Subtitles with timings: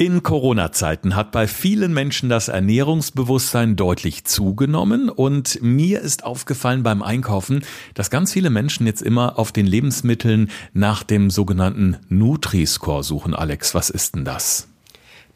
[0.00, 7.02] In Corona-Zeiten hat bei vielen Menschen das Ernährungsbewusstsein deutlich zugenommen und mir ist aufgefallen beim
[7.02, 13.34] Einkaufen, dass ganz viele Menschen jetzt immer auf den Lebensmitteln nach dem sogenannten Nutri-Score suchen.
[13.34, 14.68] Alex, was ist denn das?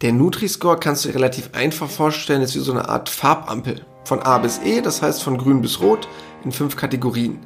[0.01, 3.85] Der Nutri-Score kannst du dir relativ einfach vorstellen, ist wie so eine Art Farbampel.
[4.05, 6.09] Von A bis E, das heißt von grün bis rot,
[6.43, 7.39] in fünf Kategorien.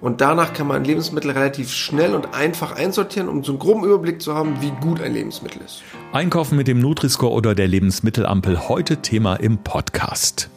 [0.00, 4.20] Und danach kann man Lebensmittel relativ schnell und einfach einsortieren, um so einen groben Überblick
[4.20, 5.82] zu haben, wie gut ein Lebensmittel ist.
[6.12, 10.50] Einkaufen mit dem Nutri-Score oder der Lebensmittelampel, heute Thema im Podcast.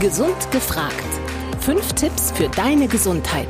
[0.00, 0.94] Gesund gefragt.
[1.60, 3.48] Fünf Tipps für deine Gesundheit.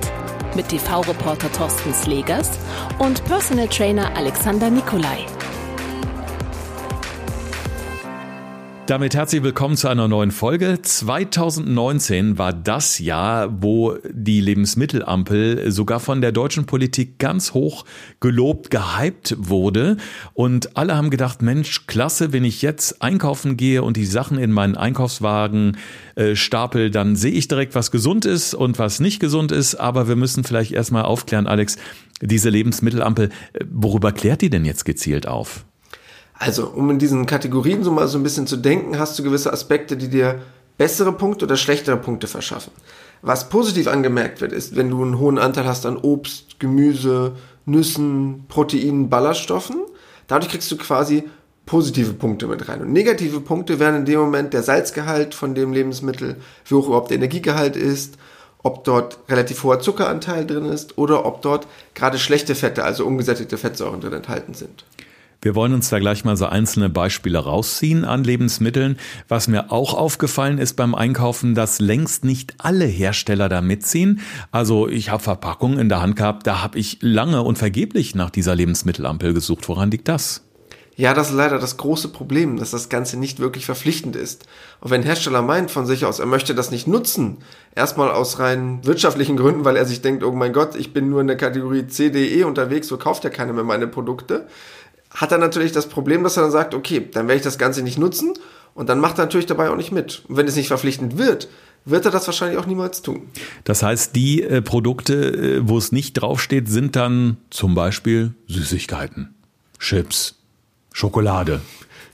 [0.54, 2.50] Mit TV-Reporter Thorsten Slegers
[2.98, 5.26] und Personal Trainer Alexander Nikolai.
[8.92, 10.78] Damit herzlich willkommen zu einer neuen Folge.
[10.82, 17.86] 2019 war das Jahr, wo die Lebensmittelampel sogar von der deutschen Politik ganz hoch
[18.20, 19.96] gelobt, gehypt wurde.
[20.34, 24.52] Und alle haben gedacht, Mensch, klasse, wenn ich jetzt einkaufen gehe und die Sachen in
[24.52, 25.78] meinen Einkaufswagen
[26.14, 29.74] äh, stapel, dann sehe ich direkt, was gesund ist und was nicht gesund ist.
[29.74, 31.78] Aber wir müssen vielleicht erstmal aufklären, Alex,
[32.20, 35.64] diese Lebensmittelampel, äh, worüber klärt die denn jetzt gezielt auf?
[36.34, 39.52] Also, um in diesen Kategorien so mal so ein bisschen zu denken, hast du gewisse
[39.52, 40.40] Aspekte, die dir
[40.76, 42.72] bessere Punkte oder schlechtere Punkte verschaffen.
[43.20, 48.46] Was positiv angemerkt wird, ist, wenn du einen hohen Anteil hast an Obst, Gemüse, Nüssen,
[48.48, 49.76] Proteinen, Ballaststoffen,
[50.26, 51.24] dadurch kriegst du quasi
[51.66, 52.80] positive Punkte mit rein.
[52.80, 57.10] Und negative Punkte wären in dem Moment der Salzgehalt von dem Lebensmittel, wie hoch überhaupt
[57.10, 58.18] der Energiegehalt ist,
[58.64, 63.58] ob dort relativ hoher Zuckeranteil drin ist oder ob dort gerade schlechte Fette, also ungesättigte
[63.58, 64.84] Fettsäuren drin enthalten sind.
[65.44, 68.96] Wir wollen uns da gleich mal so einzelne Beispiele rausziehen an Lebensmitteln.
[69.26, 74.20] Was mir auch aufgefallen ist beim Einkaufen, dass längst nicht alle Hersteller da mitziehen.
[74.52, 78.30] Also ich habe Verpackungen in der Hand gehabt, da habe ich lange und vergeblich nach
[78.30, 79.68] dieser Lebensmittelampel gesucht.
[79.68, 80.44] Woran liegt das?
[80.94, 84.46] Ja, das ist leider das große Problem, dass das Ganze nicht wirklich verpflichtend ist.
[84.80, 87.38] Und wenn Hersteller meint von sich aus, er möchte das nicht nutzen,
[87.74, 91.22] erstmal aus rein wirtschaftlichen Gründen, weil er sich denkt, oh mein Gott, ich bin nur
[91.22, 94.46] in der Kategorie CDE unterwegs, so kauft ja keiner mehr meine Produkte,
[95.14, 97.82] hat er natürlich das Problem, dass er dann sagt, okay, dann werde ich das Ganze
[97.82, 98.34] nicht nutzen
[98.74, 100.22] und dann macht er natürlich dabei auch nicht mit.
[100.28, 101.48] Und wenn es nicht verpflichtend wird,
[101.84, 103.28] wird er das wahrscheinlich auch niemals tun.
[103.64, 109.34] Das heißt, die äh, Produkte, äh, wo es nicht draufsteht, sind dann zum Beispiel Süßigkeiten,
[109.78, 110.36] Chips,
[110.92, 111.60] Schokolade.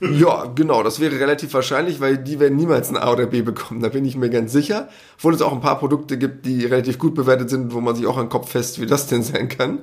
[0.01, 3.81] Ja, genau, das wäre relativ wahrscheinlich, weil die werden niemals ein A oder B bekommen,
[3.81, 4.87] da bin ich mir ganz sicher.
[5.17, 8.07] Obwohl es auch ein paar Produkte gibt, die relativ gut bewertet sind, wo man sich
[8.07, 9.79] auch an den Kopf fest, wie das denn sein kann.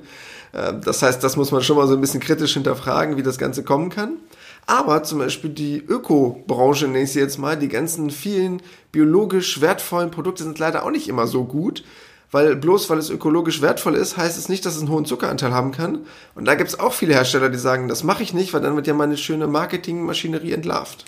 [0.57, 3.37] Ähm, das heißt, das muss man schon mal so ein bisschen kritisch hinterfragen, wie das
[3.37, 4.17] Ganze kommen kann.
[4.65, 10.11] Aber zum Beispiel die Öko-Branche, nenne ich sie jetzt mal, die ganzen vielen biologisch wertvollen
[10.11, 11.83] Produkte sind leider auch nicht immer so gut.
[12.29, 15.53] Weil bloß weil es ökologisch wertvoll ist, heißt es nicht, dass es einen hohen Zuckeranteil
[15.53, 15.99] haben kann.
[16.35, 18.75] Und da gibt es auch viele Hersteller, die sagen, das mache ich nicht, weil dann
[18.75, 21.05] wird ja meine schöne Marketingmaschinerie entlarvt.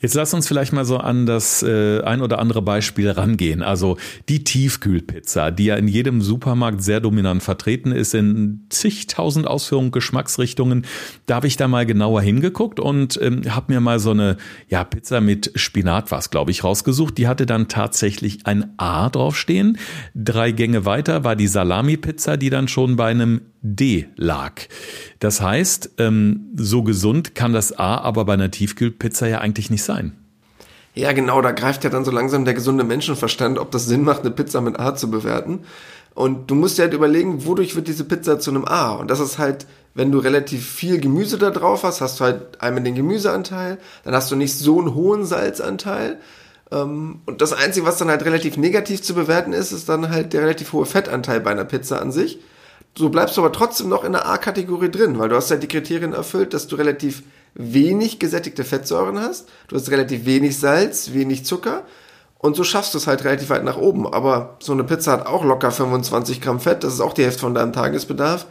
[0.00, 3.62] Jetzt lass uns vielleicht mal so an das äh, ein oder andere Beispiel rangehen.
[3.62, 3.96] Also
[4.28, 10.86] die Tiefkühlpizza, die ja in jedem Supermarkt sehr dominant vertreten ist, in zigtausend Ausführungen, Geschmacksrichtungen.
[11.26, 14.36] Da habe ich da mal genauer hingeguckt und ähm, habe mir mal so eine
[14.68, 17.18] ja, Pizza mit Spinat was, glaube ich, rausgesucht.
[17.18, 19.78] Die hatte dann tatsächlich ein A draufstehen.
[20.14, 24.52] Drei Gänge weiter war die Salami-Pizza, die dann schon bei einem D lag.
[25.18, 29.82] Das heißt, ähm, so gesund kann das A aber bei einer Tiefkühlpizza ja eigentlich nicht
[29.88, 30.12] sein.
[30.94, 34.20] Ja, genau, da greift ja dann so langsam der gesunde Menschenverstand, ob das Sinn macht,
[34.20, 35.60] eine Pizza mit A zu bewerten.
[36.14, 38.90] Und du musst dir halt überlegen, wodurch wird diese Pizza zu einem A?
[38.92, 42.60] Und das ist halt, wenn du relativ viel Gemüse da drauf hast, hast du halt
[42.60, 46.18] einmal den Gemüseanteil, dann hast du nicht so einen hohen Salzanteil.
[46.72, 50.32] Ähm, und das Einzige, was dann halt relativ negativ zu bewerten ist, ist dann halt
[50.32, 52.40] der relativ hohe Fettanteil bei einer Pizza an sich.
[52.96, 55.68] So bleibst du aber trotzdem noch in der A-Kategorie drin, weil du hast ja die
[55.68, 57.22] Kriterien erfüllt, dass du relativ
[57.54, 61.84] wenig gesättigte Fettsäuren hast, du hast relativ wenig Salz, wenig Zucker
[62.38, 64.06] und so schaffst du es halt relativ weit nach oben.
[64.06, 67.40] Aber so eine Pizza hat auch locker 25 Gramm Fett, das ist auch die Hälfte
[67.40, 68.46] von deinem Tagesbedarf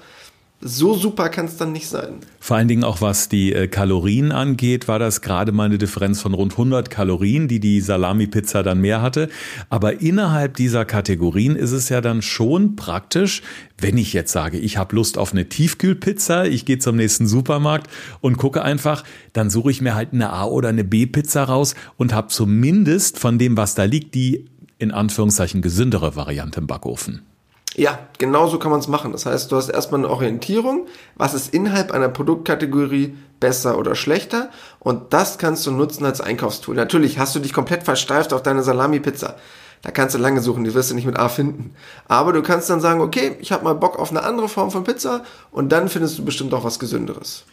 [0.59, 2.15] so super kann es dann nicht sein.
[2.39, 6.19] Vor allen Dingen auch was die äh, Kalorien angeht, war das gerade mal eine Differenz
[6.19, 9.29] von rund 100 Kalorien, die die Salami-Pizza dann mehr hatte.
[9.69, 13.43] Aber innerhalb dieser Kategorien ist es ja dann schon praktisch,
[13.77, 17.91] wenn ich jetzt sage, ich habe Lust auf eine Tiefkühlpizza, ich gehe zum nächsten Supermarkt
[18.21, 19.03] und gucke einfach,
[19.33, 23.37] dann suche ich mir halt eine A- oder eine B-Pizza raus und habe zumindest von
[23.37, 24.45] dem, was da liegt, die
[24.79, 27.26] in Anführungszeichen gesündere Variante im Backofen.
[27.75, 29.11] Ja, genau so kann man es machen.
[29.11, 34.49] Das heißt, du hast erstmal eine Orientierung, was ist innerhalb einer Produktkategorie besser oder schlechter
[34.79, 36.75] und das kannst du nutzen als Einkaufstool.
[36.75, 39.35] Natürlich hast du dich komplett versteift auf deine Salami-Pizza.
[39.83, 41.75] Da kannst du lange suchen, die wirst du nicht mit A finden.
[42.07, 44.83] Aber du kannst dann sagen, okay, ich habe mal Bock auf eine andere Form von
[44.83, 47.45] Pizza und dann findest du bestimmt auch was Gesünderes.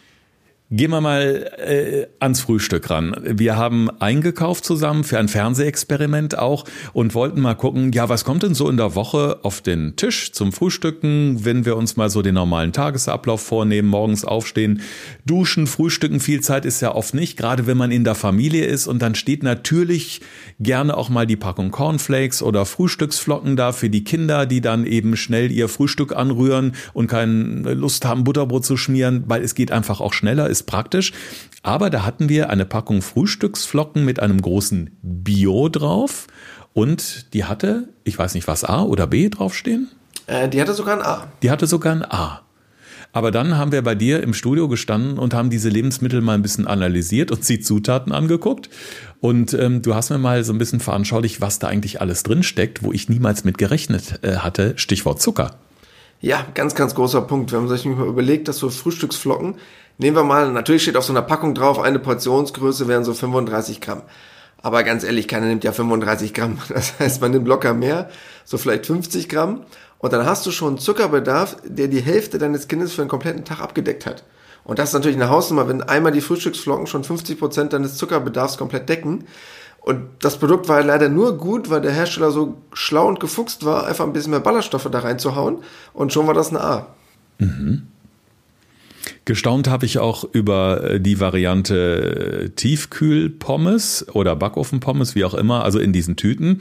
[0.70, 3.14] Gehen wir mal äh, ans Frühstück ran.
[3.22, 6.64] Wir haben eingekauft zusammen für ein Fernsehexperiment auch
[6.94, 10.32] und wollten mal gucken, ja, was kommt denn so in der Woche auf den Tisch
[10.32, 14.80] zum Frühstücken, wenn wir uns mal so den normalen Tagesablauf vornehmen, morgens aufstehen,
[15.26, 16.18] duschen, frühstücken.
[16.18, 19.14] Viel Zeit ist ja oft nicht, gerade wenn man in der Familie ist und dann
[19.14, 20.22] steht natürlich
[20.60, 25.18] gerne auch mal die Packung Cornflakes oder Frühstücksflocken da für die Kinder, die dann eben
[25.18, 30.00] schnell ihr Frühstück anrühren und keine Lust haben, Butterbrot zu schmieren, weil es geht einfach
[30.00, 31.12] auch schneller, ist praktisch.
[31.62, 36.26] Aber da hatten wir eine Packung Frühstücksflocken mit einem großen Bio drauf
[36.72, 39.88] und die hatte, ich weiß nicht, was A oder B draufstehen?
[40.26, 41.26] Äh, die hatte sogar ein A.
[41.42, 42.42] Die hatte sogar ein A.
[43.12, 46.42] Aber dann haben wir bei dir im Studio gestanden und haben diese Lebensmittel mal ein
[46.42, 48.68] bisschen analysiert und die Zutaten angeguckt.
[49.20, 52.42] Und ähm, du hast mir mal so ein bisschen veranschaulicht, was da eigentlich alles drin
[52.42, 54.74] steckt, wo ich niemals mit gerechnet äh, hatte.
[54.76, 55.52] Stichwort Zucker.
[56.20, 57.52] Ja, ganz, ganz großer Punkt.
[57.52, 59.56] Wir haben sich mal überlegt, dass so Frühstücksflocken,
[59.98, 63.80] nehmen wir mal, natürlich steht auf so einer Packung drauf, eine Portionsgröße wären so 35
[63.80, 64.02] Gramm.
[64.62, 66.58] Aber ganz ehrlich, keiner nimmt ja 35 Gramm.
[66.68, 68.08] Das heißt, man nimmt locker mehr,
[68.44, 69.66] so vielleicht 50 Gramm.
[69.98, 73.44] Und dann hast du schon einen Zuckerbedarf, der die Hälfte deines Kindes für einen kompletten
[73.44, 74.24] Tag abgedeckt hat.
[74.64, 78.56] Und das ist natürlich eine Hausnummer, wenn einmal die Frühstücksflocken schon 50 Prozent deines Zuckerbedarfs
[78.56, 79.26] komplett decken.
[79.80, 83.86] Und das Produkt war leider nur gut, weil der Hersteller so schlau und gefuchst war,
[83.86, 85.58] einfach ein bisschen mehr Ballaststoffe da reinzuhauen.
[85.92, 86.86] Und schon war das eine A.
[87.38, 87.88] Mhm.
[89.24, 95.78] Gestaunt habe ich auch über äh, die Variante Tiefkühlpommes oder Backofenpommes, wie auch immer, also
[95.78, 96.60] in diesen Tüten.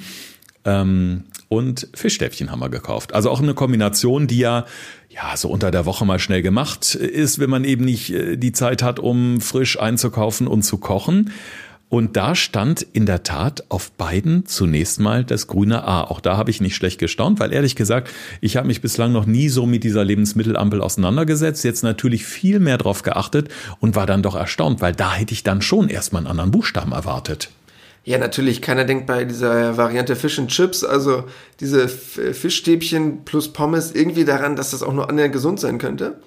[0.66, 3.14] Ähm, und Fischstäbchen haben wir gekauft.
[3.14, 4.66] Also auch eine Kombination, die ja
[5.14, 8.52] ja, so unter der Woche mal schnell gemacht ist, wenn man eben nicht äh, die
[8.52, 11.32] Zeit hat, um frisch einzukaufen und zu kochen.
[11.94, 16.02] Und da stand in der Tat auf beiden zunächst mal das grüne A.
[16.02, 18.10] Auch da habe ich nicht schlecht gestaunt, weil ehrlich gesagt,
[18.42, 21.64] ich habe mich bislang noch nie so mit dieser Lebensmittelampel auseinandergesetzt.
[21.64, 23.50] Jetzt natürlich viel mehr drauf geachtet
[23.80, 26.94] und war dann doch erstaunt, weil da hätte ich dann schon erstmal einen anderen Buchstaben
[26.94, 27.52] erwartet.
[28.06, 28.64] Ja, natürlich.
[28.64, 31.26] Keiner denkt bei dieser Variante Fish and Chips, also
[31.60, 36.20] diese Fischstäbchen plus Pommes, irgendwie daran, dass das auch nur annähernd gesund sein könnte.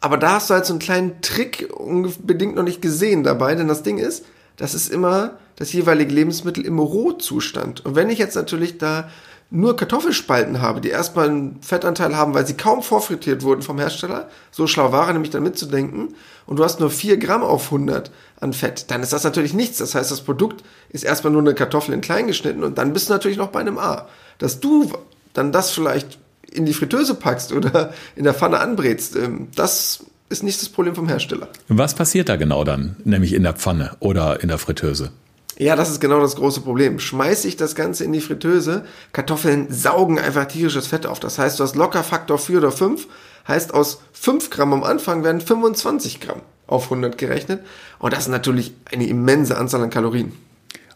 [0.00, 3.68] Aber da hast du halt so einen kleinen Trick unbedingt noch nicht gesehen dabei, denn
[3.68, 4.24] das Ding ist,
[4.56, 7.84] das ist immer das jeweilige Lebensmittel im Rohzustand.
[7.84, 9.08] Und wenn ich jetzt natürlich da
[9.50, 14.28] nur Kartoffelspalten habe, die erstmal einen Fettanteil haben, weil sie kaum vorfrittiert wurden vom Hersteller,
[14.50, 16.14] so schlau war er nämlich dann mitzudenken,
[16.46, 18.10] und du hast nur 4 Gramm auf 100
[18.40, 19.78] an Fett, dann ist das natürlich nichts.
[19.78, 23.08] Das heißt, das Produkt ist erstmal nur eine Kartoffel in klein geschnitten und dann bist
[23.08, 24.08] du natürlich noch bei einem A.
[24.38, 24.92] Dass du
[25.32, 26.18] dann das vielleicht
[26.50, 30.04] in die Fritteuse packst oder in der Pfanne anbrätst, ähm, das
[30.34, 31.48] ist nicht das Problem vom Hersteller.
[31.68, 35.12] Was passiert da genau dann, nämlich in der Pfanne oder in der Fritteuse?
[35.56, 36.98] Ja, das ist genau das große Problem.
[36.98, 41.20] Schmeiß ich das Ganze in die Fritteuse, Kartoffeln saugen einfach tierisches Fett auf.
[41.20, 43.06] Das heißt, du hast locker Faktor 4 oder 5,
[43.46, 47.60] heißt aus 5 Gramm am Anfang werden 25 Gramm auf 100 gerechnet.
[48.00, 50.32] Und das ist natürlich eine immense Anzahl an Kalorien.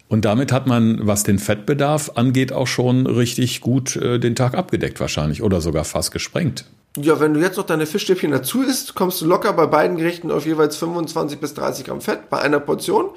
[0.08, 4.54] Und damit hat man, was den Fettbedarf angeht, auch schon richtig gut äh, den Tag
[4.54, 6.64] abgedeckt wahrscheinlich oder sogar fast gesprengt.
[6.96, 10.30] Ja, wenn du jetzt noch deine Fischstäbchen dazu isst, kommst du locker bei beiden Gerichten
[10.30, 13.10] auf jeweils 25 bis 30 Gramm Fett bei einer Portion.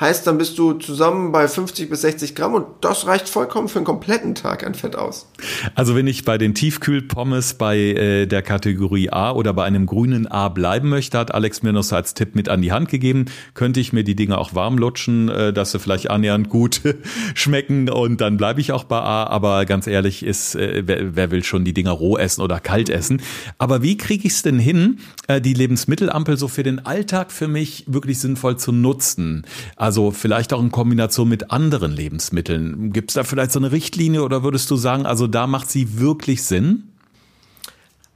[0.00, 3.80] Heißt, dann bist du zusammen bei 50 bis 60 Gramm und das reicht vollkommen für
[3.80, 5.28] einen kompletten Tag an Fett aus.
[5.74, 10.28] Also wenn ich bei den Tiefkühlpommes bei äh, der Kategorie A oder bei einem grünen
[10.28, 13.24] A bleiben möchte, hat Alex mir noch so als Tipp mit an die Hand gegeben,
[13.54, 16.80] könnte ich mir die Dinge auch warm lutschen, äh, dass sie vielleicht annähernd gut
[17.34, 19.24] schmecken und dann bleibe ich auch bei A.
[19.24, 22.88] Aber ganz ehrlich ist, äh, wer, wer, will schon die Dinger roh essen oder kalt
[22.88, 23.20] essen?
[23.58, 27.48] Aber wie kriege ich es denn hin, äh, die Lebensmittelampel so für den Alltag für
[27.48, 29.44] mich wirklich sinnvoll zu nutzen?
[29.74, 32.92] Also vielleicht auch in Kombination mit anderen Lebensmitteln.
[32.92, 35.98] Gibt es da vielleicht so eine Richtlinie oder würdest du sagen, also da macht sie
[35.98, 36.92] wirklich Sinn?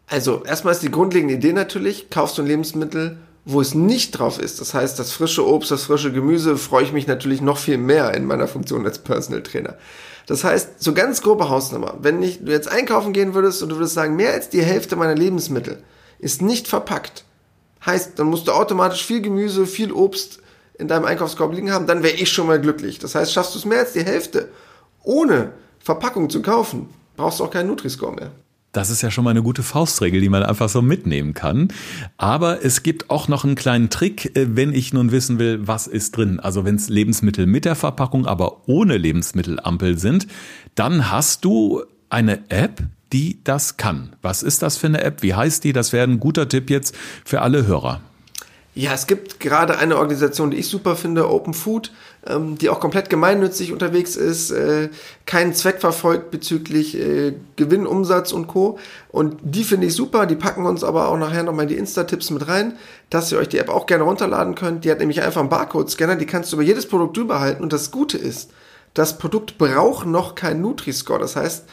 [0.07, 4.38] Also erstmal ist die grundlegende Idee natürlich, kaufst du ein Lebensmittel, wo es nicht drauf
[4.38, 4.61] ist.
[4.61, 8.14] Das heißt, das frische Obst, das frische Gemüse freue ich mich natürlich noch viel mehr
[8.14, 9.76] in meiner Funktion als Personal Trainer.
[10.26, 13.76] Das heißt, so ganz grobe Hausnummer, wenn ich, du jetzt einkaufen gehen würdest und du
[13.76, 15.83] würdest sagen, mehr als die Hälfte meiner Lebensmittel
[16.19, 17.25] ist nicht verpackt,
[17.85, 20.41] heißt, dann musst du automatisch viel Gemüse, viel Obst
[20.82, 22.98] in deinem Einkaufskorb liegen haben, dann wäre ich schon mal glücklich.
[22.98, 24.48] Das heißt, schaffst du es mehr als die Hälfte,
[25.02, 28.32] ohne Verpackung zu kaufen, brauchst du auch keinen Nutri-Score mehr.
[28.72, 31.68] Das ist ja schon mal eine gute Faustregel, die man einfach so mitnehmen kann.
[32.16, 35.86] Aber es gibt auch noch einen kleinen Trick, äh, wenn ich nun wissen will, was
[35.86, 36.40] ist drin.
[36.40, 40.26] Also wenn es Lebensmittel mit der Verpackung, aber ohne Lebensmittelampel sind,
[40.74, 44.16] dann hast du eine App, die das kann.
[44.22, 45.22] Was ist das für eine App?
[45.22, 45.74] Wie heißt die?
[45.74, 46.96] Das wäre ein guter Tipp jetzt
[47.26, 48.00] für alle Hörer.
[48.75, 51.93] Ja, es gibt gerade eine Organisation, die ich super finde, Open Food,
[52.26, 54.88] ähm, die auch komplett gemeinnützig unterwegs ist, äh,
[55.26, 58.79] keinen Zweck verfolgt bezüglich äh, Gewinn, Umsatz und Co.
[59.11, 62.49] Und die finde ich super, die packen uns aber auch nachher nochmal die Insta-Tipps mit
[62.49, 62.79] rein,
[63.11, 64.87] dass ihr euch die App auch gerne runterladen könnt.
[64.87, 67.62] Die hat nämlich einfach einen Barcode-Scanner, die kannst du über jedes Produkt drüber halten.
[67.62, 68.52] Und das Gute ist,
[68.95, 71.19] das Produkt braucht noch keinen Nutri-Score.
[71.19, 71.67] Das heißt,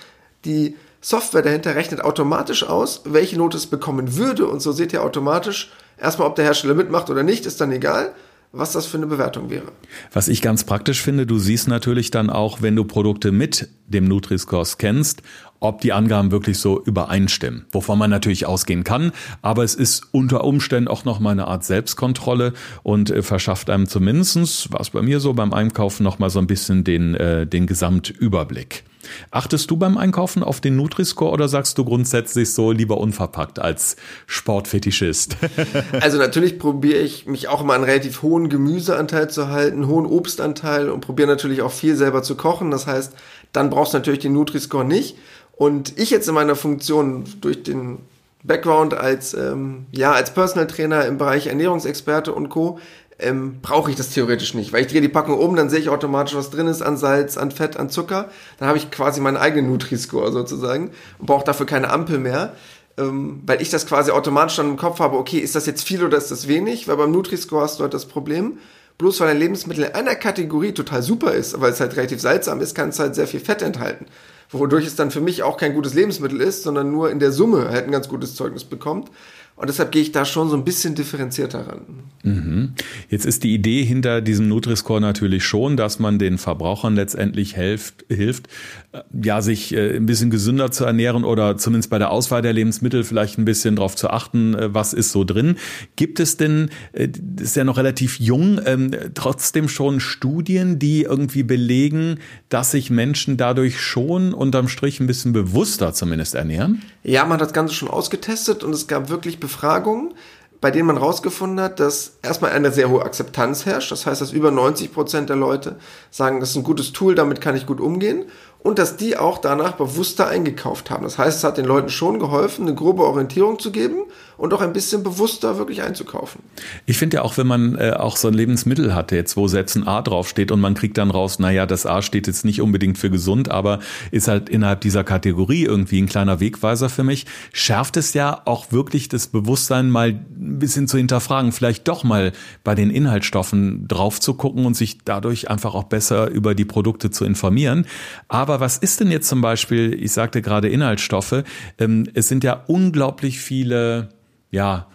[0.43, 4.47] die Software dahinter rechnet automatisch aus, welche Note es bekommen würde.
[4.47, 8.13] Und so seht ihr automatisch, erstmal, ob der Hersteller mitmacht oder nicht, ist dann egal
[8.51, 9.71] was das für eine Bewertung wäre.
[10.11, 14.05] Was ich ganz praktisch finde, du siehst natürlich dann auch, wenn du Produkte mit dem
[14.05, 15.21] Nutri-Score scannst,
[15.59, 20.45] ob die Angaben wirklich so übereinstimmen, wovon man natürlich ausgehen kann, aber es ist unter
[20.45, 25.01] Umständen auch noch mal eine Art Selbstkontrolle und äh, verschafft einem zumindestens, war es bei
[25.01, 28.83] mir so beim Einkaufen noch mal so ein bisschen den äh, den Gesamtüberblick.
[29.31, 33.95] Achtest du beim Einkaufen auf den Nutri-Score oder sagst du grundsätzlich so lieber unverpackt als
[34.27, 35.37] Sportfetischist?
[36.01, 40.89] also natürlich probiere ich mich auch immer einen relativ hohen Gemüseanteil zu halten, hohen Obstanteil
[40.89, 42.71] und probiere natürlich auch viel selber zu kochen.
[42.71, 43.13] Das heißt,
[43.53, 45.17] dann brauchst du natürlich den Nutri-Score nicht.
[45.53, 47.99] Und ich jetzt in meiner Funktion durch den
[48.43, 52.79] Background als ähm, ja als Personal Trainer im Bereich Ernährungsexperte und Co
[53.19, 55.89] ähm, brauche ich das theoretisch nicht, weil ich drehe die Packung um, dann sehe ich
[55.89, 58.29] automatisch, was drin ist an Salz, an Fett, an Zucker.
[58.57, 62.53] Dann habe ich quasi meinen eigenen Nutri-Score sozusagen und brauche dafür keine Ampel mehr,
[62.97, 66.03] ähm, weil ich das quasi automatisch dann im Kopf habe, okay, ist das jetzt viel
[66.03, 66.87] oder ist das wenig?
[66.87, 68.57] Weil beim Nutri-Score hast du halt das Problem,
[68.97, 72.61] bloß weil ein Lebensmittel in einer Kategorie total super ist, weil es halt relativ salzsam
[72.61, 74.05] ist, kann es halt sehr viel Fett enthalten.
[74.51, 77.69] Wodurch es dann für mich auch kein gutes Lebensmittel ist, sondern nur in der Summe
[77.69, 79.11] halt ein ganz gutes Zeugnis bekommt.
[79.59, 81.81] Und deshalb gehe ich da schon so ein bisschen differenzierter ran.
[82.23, 82.75] Mhm.
[83.09, 88.05] Jetzt ist die Idee hinter diesem Nutri-Score natürlich schon, dass man den Verbrauchern letztendlich helft,
[88.07, 88.47] hilft,
[88.93, 92.53] äh, ja, sich äh, ein bisschen gesünder zu ernähren oder zumindest bei der Auswahl der
[92.53, 95.57] Lebensmittel vielleicht ein bisschen darauf zu achten, äh, was ist so drin.
[95.97, 101.43] Gibt es denn, das ist ja noch relativ jung, ähm, trotzdem schon Studien, die irgendwie
[101.43, 106.81] belegen, dass sich Menschen dadurch schon unterm Strich ein bisschen bewusster zumindest ernähren?
[107.03, 110.13] Ja, man hat das Ganze schon ausgetestet und es gab wirklich Befragungen,
[110.61, 113.91] bei denen man herausgefunden hat, dass erstmal eine sehr hohe Akzeptanz herrscht.
[113.91, 115.77] Das heißt, dass über 90 Prozent der Leute
[116.11, 118.25] sagen, das ist ein gutes Tool, damit kann ich gut umgehen
[118.61, 121.03] und dass die auch danach bewusster eingekauft haben.
[121.03, 124.03] Das heißt, es hat den Leuten schon geholfen, eine grobe Orientierung zu geben
[124.39, 126.41] und auch ein bisschen bewusster wirklich einzukaufen.
[126.85, 129.75] Ich finde ja auch, wenn man äh, auch so ein Lebensmittel hatte, jetzt wo selbst
[129.75, 132.97] ein A draufsteht und man kriegt dann raus, naja, das A steht jetzt nicht unbedingt
[132.97, 133.79] für gesund, aber
[134.11, 138.71] ist halt innerhalb dieser Kategorie irgendwie ein kleiner Wegweiser für mich, schärft es ja auch
[138.71, 142.31] wirklich das Bewusstsein mal ein bisschen zu hinterfragen, vielleicht doch mal
[142.63, 147.11] bei den Inhaltsstoffen drauf zu gucken und sich dadurch einfach auch besser über die Produkte
[147.11, 147.85] zu informieren.
[148.29, 151.43] Aber aber was ist denn jetzt zum Beispiel, ich sagte gerade Inhaltsstoffe,
[151.77, 154.09] ähm, es sind ja unglaublich viele,
[154.51, 154.87] ja,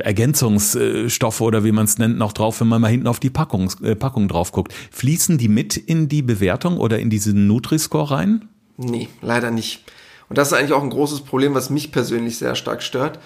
[0.00, 3.70] Ergänzungsstoffe oder wie man es nennt, noch drauf, wenn man mal hinten auf die Packung,
[3.82, 4.74] äh, Packung drauf guckt.
[4.90, 8.48] Fließen die mit in die Bewertung oder in diesen Nutri-Score rein?
[8.76, 9.84] Nee, leider nicht.
[10.28, 13.18] Und das ist eigentlich auch ein großes Problem, was mich persönlich sehr stark stört.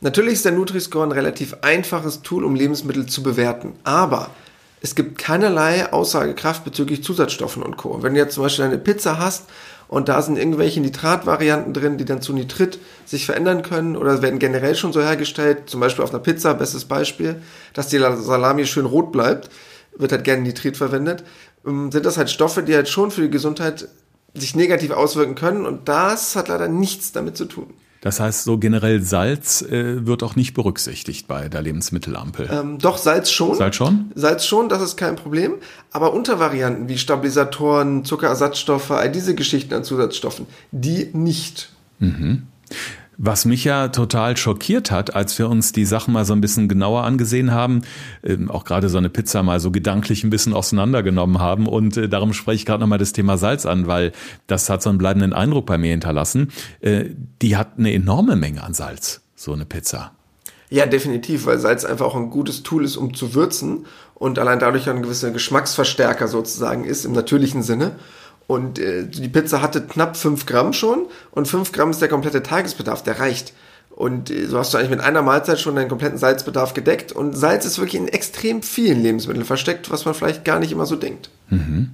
[0.00, 3.72] Natürlich ist der Nutri-Score ein relativ einfaches Tool, um Lebensmittel zu bewerten.
[3.82, 4.30] Aber
[4.80, 8.02] es gibt keinerlei Aussagekraft bezüglich Zusatzstoffen und Co.
[8.02, 9.44] Wenn du jetzt zum Beispiel eine Pizza hast
[9.88, 14.38] und da sind irgendwelche Nitratvarianten drin, die dann zu Nitrit sich verändern können oder werden
[14.38, 17.42] generell schon so hergestellt, zum Beispiel auf einer Pizza, bestes Beispiel,
[17.74, 19.50] dass die Salami schön rot bleibt,
[19.96, 21.24] wird halt gerne Nitrit verwendet,
[21.66, 23.88] ähm, sind das halt Stoffe, die halt schon für die Gesundheit
[24.34, 27.74] sich negativ auswirken können und das hat leider nichts damit zu tun.
[28.00, 32.48] Das heißt, so generell Salz äh, wird auch nicht berücksichtigt bei der Lebensmittelampel.
[32.50, 33.56] Ähm, doch, Salz schon.
[33.56, 34.10] Salz schon?
[34.14, 35.56] Salz schon, das ist kein Problem.
[35.92, 41.70] Aber Untervarianten wie Stabilisatoren, Zuckerersatzstoffe, all diese Geschichten an Zusatzstoffen, die nicht.
[41.98, 42.46] Mhm.
[43.22, 46.70] Was mich ja total schockiert hat, als wir uns die Sachen mal so ein bisschen
[46.70, 47.82] genauer angesehen haben,
[48.24, 52.08] ähm, auch gerade so eine Pizza mal so gedanklich ein bisschen auseinandergenommen haben und äh,
[52.08, 54.12] darum spreche ich gerade nochmal das Thema Salz an, weil
[54.46, 56.50] das hat so einen bleibenden Eindruck bei mir hinterlassen.
[56.80, 57.10] Äh,
[57.42, 60.12] die hat eine enorme Menge an Salz, so eine Pizza.
[60.70, 63.84] Ja, definitiv, weil Salz einfach auch ein gutes Tool ist, um zu würzen
[64.14, 67.96] und allein dadurch ein gewisser Geschmacksverstärker sozusagen ist im natürlichen Sinne.
[68.50, 72.42] Und äh, die Pizza hatte knapp 5 Gramm schon und 5 Gramm ist der komplette
[72.42, 73.52] Tagesbedarf, der reicht.
[73.90, 77.12] Und äh, so hast du eigentlich mit einer Mahlzeit schon deinen kompletten Salzbedarf gedeckt.
[77.12, 80.84] Und Salz ist wirklich in extrem vielen Lebensmitteln versteckt, was man vielleicht gar nicht immer
[80.84, 81.30] so denkt.
[81.48, 81.90] Mhm.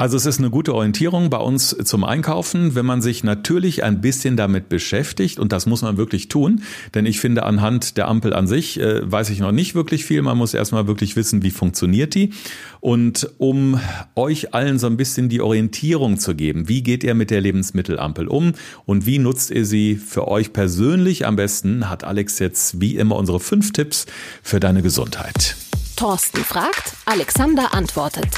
[0.00, 4.00] Also es ist eine gute Orientierung bei uns zum Einkaufen, wenn man sich natürlich ein
[4.00, 6.62] bisschen damit beschäftigt und das muss man wirklich tun,
[6.94, 10.22] denn ich finde anhand der Ampel an sich äh, weiß ich noch nicht wirklich viel,
[10.22, 12.32] man muss erstmal wirklich wissen, wie funktioniert die
[12.80, 13.78] und um
[14.14, 18.26] euch allen so ein bisschen die Orientierung zu geben, wie geht ihr mit der Lebensmittelampel
[18.26, 18.54] um
[18.86, 23.16] und wie nutzt ihr sie für euch persönlich am besten, hat Alex jetzt wie immer
[23.16, 24.06] unsere fünf Tipps
[24.42, 25.56] für deine Gesundheit.
[26.00, 28.28] Thorsten fragt, Alexander antwortet.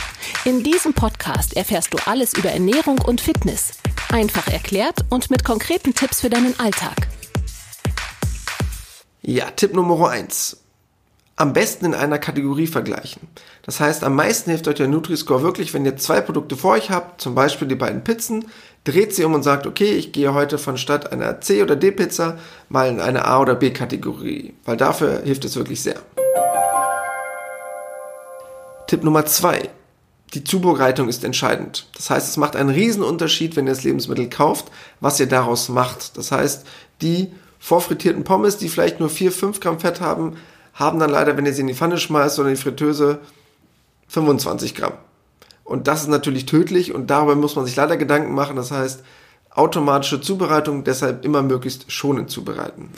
[0.44, 3.74] In diesem Podcast erfährst du alles über Ernährung und Fitness.
[4.10, 7.06] Einfach erklärt und mit konkreten Tipps für deinen Alltag.
[9.20, 10.56] Ja, Tipp Nummer eins:
[11.36, 13.28] Am besten in einer Kategorie vergleichen.
[13.62, 16.90] Das heißt, am meisten hilft euch der Nutri-Score wirklich, wenn ihr zwei Produkte vor euch
[16.90, 18.46] habt, zum Beispiel die beiden Pizzen,
[18.82, 22.40] dreht sie um und sagt, okay, ich gehe heute von statt einer C- oder D-Pizza
[22.68, 26.02] mal in eine A- oder B-Kategorie, weil dafür hilft es wirklich sehr.
[28.92, 29.70] Tipp Nummer zwei.
[30.34, 31.86] Die Zubereitung ist entscheidend.
[31.96, 34.70] Das heißt, es macht einen riesen Unterschied, wenn ihr das Lebensmittel kauft,
[35.00, 36.18] was ihr daraus macht.
[36.18, 36.66] Das heißt,
[37.00, 40.36] die vorfrittierten Pommes, die vielleicht nur 4, 5 Gramm Fett haben,
[40.74, 43.20] haben dann leider, wenn ihr sie in die Pfanne schmeißt oder in die Fritteuse,
[44.08, 44.92] 25 Gramm.
[45.64, 48.56] Und das ist natürlich tödlich und darüber muss man sich leider Gedanken machen.
[48.56, 49.02] Das heißt,
[49.48, 52.90] automatische Zubereitung deshalb immer möglichst schonend zubereiten.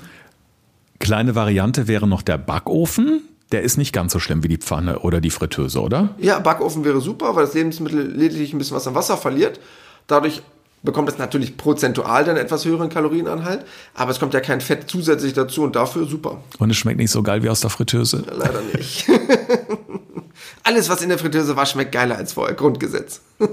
[0.98, 3.22] Kleine Variante wäre noch der Backofen
[3.54, 6.08] der ist nicht ganz so schlimm wie die Pfanne oder die Fritteuse, oder?
[6.18, 9.61] Ja, Backofen wäre super, weil das Lebensmittel lediglich ein bisschen was an Wasser verliert.
[10.08, 10.42] Dadurch
[10.82, 15.34] bekommt es natürlich prozentual dann etwas höheren Kalorienanhalt, aber es kommt ja kein Fett zusätzlich
[15.34, 16.38] dazu und dafür super.
[16.58, 18.25] Und es schmeckt nicht so geil wie aus der Fritteuse?
[18.37, 19.08] Leider nicht.
[20.64, 22.56] Alles, was in der Fritteuse war, schmeckt geiler als vorher.
[22.56, 23.20] Grundgesetz.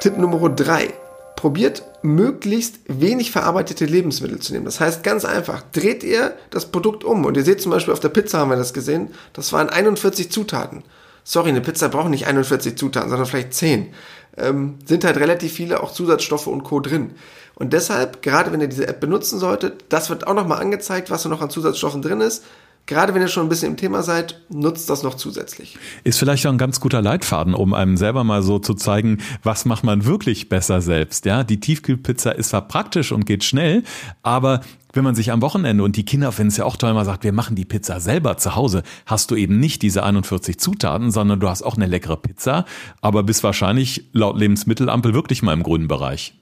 [0.00, 0.92] Tipp Nummer drei
[1.38, 4.64] probiert möglichst wenig verarbeitete Lebensmittel zu nehmen.
[4.64, 8.00] Das heißt ganz einfach, dreht ihr das Produkt um und ihr seht zum Beispiel auf
[8.00, 10.82] der Pizza haben wir das gesehen, das waren 41 Zutaten.
[11.22, 13.94] Sorry, eine Pizza braucht nicht 41 Zutaten, sondern vielleicht 10.
[14.36, 16.80] Ähm, sind halt relativ viele auch Zusatzstoffe und Co.
[16.80, 17.12] drin.
[17.54, 21.22] Und deshalb, gerade wenn ihr diese App benutzen solltet, das wird auch nochmal angezeigt, was
[21.22, 22.42] da noch an Zusatzstoffen drin ist
[22.88, 25.78] gerade wenn ihr schon ein bisschen im Thema seid, nutzt das noch zusätzlich.
[26.04, 29.66] Ist vielleicht auch ein ganz guter Leitfaden, um einem selber mal so zu zeigen, was
[29.66, 31.26] macht man wirklich besser selbst.
[31.26, 33.84] Ja, die Tiefkühlpizza ist zwar praktisch und geht schnell,
[34.22, 34.62] aber
[34.94, 37.22] wenn man sich am Wochenende und die Kinder finden es ja auch toll, mal sagt,
[37.22, 41.40] wir machen die Pizza selber zu Hause, hast du eben nicht diese 41 Zutaten, sondern
[41.40, 42.64] du hast auch eine leckere Pizza,
[43.02, 46.34] aber bist wahrscheinlich laut Lebensmittelampel wirklich mal im grünen Bereich.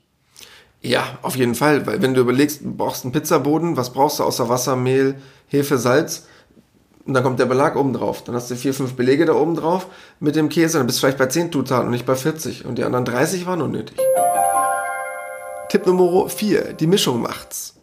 [0.80, 4.22] Ja, auf jeden Fall, weil wenn du überlegst, du brauchst einen Pizzaboden, was brauchst du
[4.22, 5.16] außer Wasser, Mehl,
[5.48, 6.28] Hefe, Salz?
[7.06, 8.24] Und dann kommt der Belag oben drauf.
[8.24, 9.86] Dann hast du vier, fünf Belege da oben drauf
[10.18, 10.78] mit dem Käse.
[10.78, 12.66] Dann bist du vielleicht bei 10 Zutaten und nicht bei 40.
[12.66, 13.96] Und die anderen 30 waren unnötig.
[15.68, 16.72] Tipp Nummer 4.
[16.72, 17.74] Die Mischung macht's.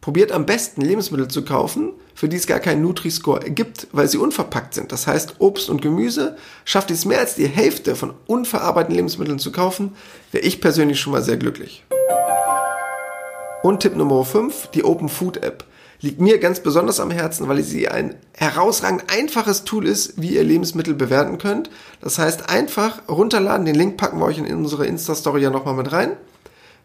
[0.00, 4.18] Probiert am besten Lebensmittel zu kaufen, für die es gar keinen Nutri-Score gibt, weil sie
[4.18, 4.90] unverpackt sind.
[4.90, 9.52] Das heißt, Obst und Gemüse schafft es mehr als die Hälfte von unverarbeiteten Lebensmitteln zu
[9.52, 9.94] kaufen,
[10.32, 11.84] wäre ich persönlich schon mal sehr glücklich.
[13.62, 15.64] Und Tipp Nummer 5, die Open Food App
[16.02, 20.42] liegt mir ganz besonders am Herzen, weil sie ein herausragend einfaches Tool ist, wie ihr
[20.42, 21.70] Lebensmittel bewerten könnt.
[22.00, 25.92] Das heißt, einfach runterladen, den Link packen wir euch in unsere Insta-Story ja nochmal mit
[25.92, 26.16] rein.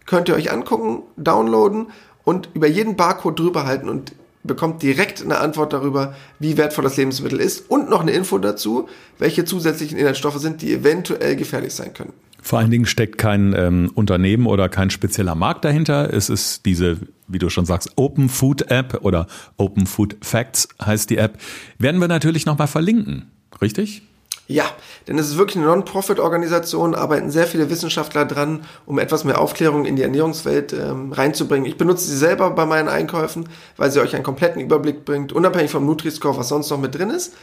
[0.06, 1.88] Könnt ihr euch angucken, downloaden
[2.24, 6.96] und über jeden Barcode drüber halten und bekommt direkt eine Antwort darüber, wie wertvoll das
[6.96, 11.94] Lebensmittel ist und noch eine Info dazu, welche zusätzlichen Inhaltsstoffe sind, die eventuell gefährlich sein
[11.94, 12.14] können.
[12.48, 16.14] Vor allen Dingen steckt kein ähm, Unternehmen oder kein spezieller Markt dahinter.
[16.14, 16.96] Es ist diese,
[17.28, 21.40] wie du schon sagst, Open Food App oder Open Food Facts heißt die App.
[21.78, 23.30] Werden wir natürlich nochmal verlinken,
[23.62, 24.02] richtig?
[24.48, 24.64] Ja,
[25.10, 29.84] denn es ist wirklich eine Non-Profit-Organisation, arbeiten sehr viele Wissenschaftler dran, um etwas mehr Aufklärung
[29.84, 31.66] in die Ernährungswelt ähm, reinzubringen.
[31.68, 35.72] Ich benutze sie selber bei meinen Einkäufen, weil sie euch einen kompletten Überblick bringt, unabhängig
[35.72, 37.34] vom Nutri-Score, was sonst noch mit drin ist.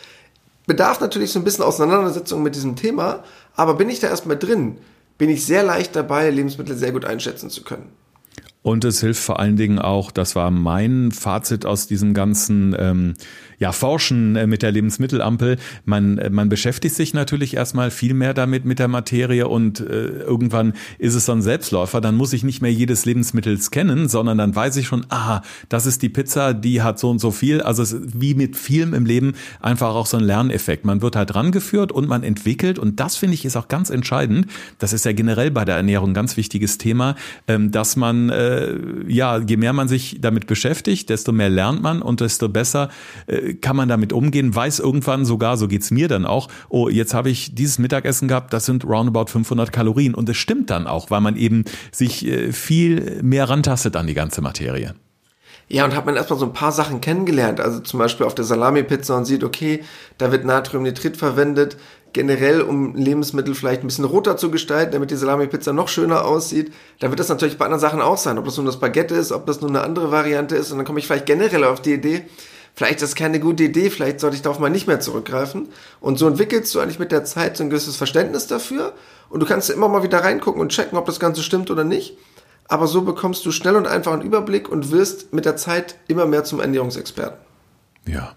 [0.66, 3.22] Bedarf natürlich so ein bisschen Auseinandersetzung mit diesem Thema,
[3.54, 4.78] aber bin ich da erstmal drin,
[5.18, 7.88] bin ich sehr leicht dabei, Lebensmittel sehr gut einschätzen zu können.
[8.62, 13.14] Und es hilft vor allen Dingen auch, das war mein Fazit aus diesem ganzen ähm,
[13.64, 15.56] ja, Forschen äh, mit der Lebensmittelampel.
[15.86, 19.84] Man, äh, man beschäftigt sich natürlich erstmal viel mehr damit mit der Materie und äh,
[20.18, 22.02] irgendwann ist es so ein Selbstläufer.
[22.02, 25.86] Dann muss ich nicht mehr jedes Lebensmittel kennen, sondern dann weiß ich schon, aha, das
[25.86, 27.62] ist die Pizza, die hat so und so viel.
[27.62, 30.84] Also es wie mit vielem im Leben einfach auch so ein Lerneffekt.
[30.84, 34.46] Man wird halt rangeführt und man entwickelt und das finde ich ist auch ganz entscheidend.
[34.78, 37.14] Das ist ja generell bei der Ernährung ein ganz wichtiges Thema,
[37.48, 38.74] ähm, dass man äh,
[39.08, 42.90] ja, je mehr man sich damit beschäftigt, desto mehr lernt man und desto besser
[43.26, 47.14] äh, kann man damit umgehen, weiß irgendwann sogar, so geht's mir dann auch, oh, jetzt
[47.14, 51.10] habe ich dieses Mittagessen gehabt, das sind roundabout 500 Kalorien und es stimmt dann auch,
[51.10, 54.94] weil man eben sich äh, viel mehr rantastet an die ganze Materie.
[55.68, 57.60] Ja, und hat man erstmal so ein paar Sachen kennengelernt.
[57.60, 59.82] Also zum Beispiel auf der Salami-Pizza und sieht, okay,
[60.18, 61.78] da wird Natriumnitrit verwendet.
[62.12, 66.72] Generell, um Lebensmittel vielleicht ein bisschen roter zu gestalten, damit die Salami-Pizza noch schöner aussieht.
[67.00, 68.38] Da wird das natürlich bei anderen Sachen auch sein.
[68.38, 70.70] Ob das nun das Baguette ist, ob das nun eine andere Variante ist.
[70.70, 72.26] Und dann komme ich vielleicht generell auf die Idee,
[72.74, 75.68] vielleicht ist das keine gute Idee, vielleicht sollte ich darauf mal nicht mehr zurückgreifen.
[76.00, 78.92] Und so entwickelst du eigentlich mit der Zeit so ein gewisses Verständnis dafür.
[79.28, 82.16] Und du kannst immer mal wieder reingucken und checken, ob das Ganze stimmt oder nicht
[82.68, 86.26] aber so bekommst du schnell und einfach einen Überblick und wirst mit der Zeit immer
[86.26, 87.38] mehr zum Ernährungsexperten.
[88.06, 88.34] Ja.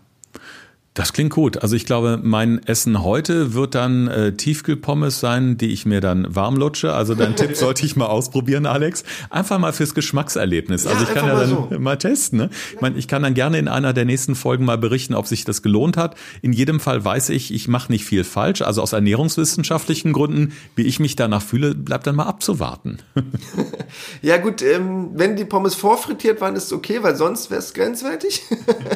[0.97, 1.61] Das klingt gut.
[1.61, 6.25] Also ich glaube, mein Essen heute wird dann äh, Tiefkühlpommes sein, die ich mir dann
[6.33, 6.91] warm lutsche.
[6.93, 9.03] Also dein Tipp sollte ich mal ausprobieren, Alex.
[9.29, 10.85] Einfach mal fürs Geschmackserlebnis.
[10.85, 11.69] Ja, also ich kann ja dann so.
[11.77, 12.39] mal testen.
[12.39, 12.49] Ne?
[12.73, 15.45] Ich meine, ich kann dann gerne in einer der nächsten Folgen mal berichten, ob sich
[15.45, 16.15] das gelohnt hat.
[16.41, 18.63] In jedem Fall weiß ich, ich mache nicht viel falsch.
[18.63, 22.97] Also aus ernährungswissenschaftlichen Gründen, wie ich mich danach fühle, bleibt dann mal abzuwarten.
[24.23, 27.75] ja gut, ähm, wenn die Pommes vorfrittiert waren, ist es okay, weil sonst wäre es
[27.75, 28.41] grenzwertig.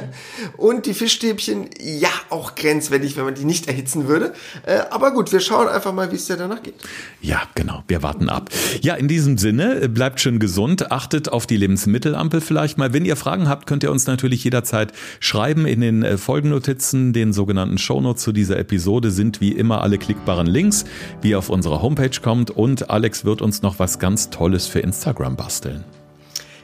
[0.58, 4.34] Und die Fischstäbchen ja auch grenzwertig, wenn man die nicht erhitzen würde.
[4.66, 6.76] Äh, aber gut, wir schauen einfach mal, wie es dir danach geht.
[7.22, 7.84] Ja, genau.
[7.88, 8.50] Wir warten ab.
[8.82, 12.94] Ja, in diesem Sinne, äh, bleibt schön gesund, achtet auf die Lebensmittelampel vielleicht mal.
[12.94, 17.34] Wenn ihr Fragen habt, könnt ihr uns natürlich jederzeit schreiben in den äh, Folgennotizen, den
[17.34, 20.86] sogenannten Shownotes zu dieser Episode sind wie immer alle klickbaren Links,
[21.22, 24.80] wie ihr auf unsere Homepage kommt und Alex wird uns noch was ganz Tolles für
[24.80, 25.84] Instagram basteln.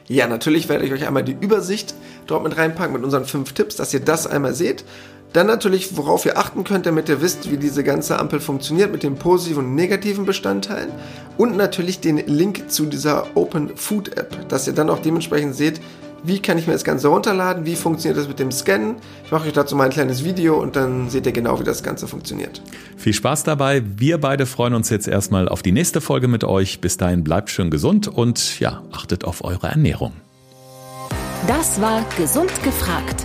[0.06, 1.94] Ja, natürlich werde ich euch einmal die Übersicht
[2.26, 4.84] dort mit reinpacken mit unseren fünf Tipps, dass ihr das einmal seht.
[5.32, 9.02] Dann natürlich, worauf ihr achten könnt, damit ihr wisst, wie diese ganze Ampel funktioniert mit
[9.02, 10.90] den positiven und negativen Bestandteilen.
[11.36, 15.80] Und natürlich den Link zu dieser Open Food App, dass ihr dann auch dementsprechend seht,
[16.24, 18.96] wie kann ich mir das Ganze runterladen, wie funktioniert das mit dem Scannen.
[19.24, 21.84] Ich mache euch dazu mal ein kleines Video und dann seht ihr genau, wie das
[21.84, 22.60] Ganze funktioniert.
[22.96, 23.82] Viel Spaß dabei.
[23.96, 26.80] Wir beide freuen uns jetzt erstmal auf die nächste Folge mit euch.
[26.80, 30.12] Bis dahin bleibt schön gesund und ja, achtet auf eure Ernährung.
[31.46, 33.24] Das war Gesund gefragt